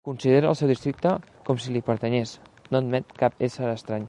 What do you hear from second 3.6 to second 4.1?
estrany.